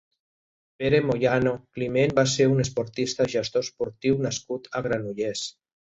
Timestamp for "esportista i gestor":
2.65-3.67